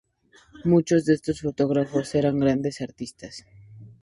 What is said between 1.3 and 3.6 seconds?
fotógrafos eran grandes artistas.